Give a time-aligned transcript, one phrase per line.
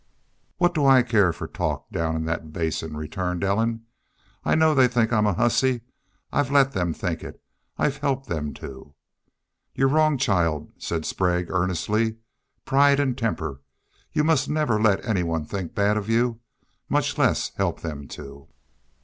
[0.57, 3.85] "What do I care for the talk down in that Basin?" returned Ellen.
[4.43, 5.81] "I know they think I'm a hussy.
[6.31, 7.39] I've let them think it.
[7.77, 8.95] I've helped them to."
[9.75, 12.17] "You're wrong, child," said Sprague, earnestly.
[12.65, 13.61] "Pride an' temper!
[14.11, 16.39] You must never let anyone think bad of you,
[16.89, 18.47] much less help them to."